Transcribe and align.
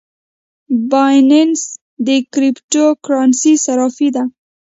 بایننس 0.91 1.61
د 2.07 2.09
کریپټو 2.33 2.85
کرنسۍ 3.05 3.53
صرافي 3.65 4.09
ده 4.15 4.23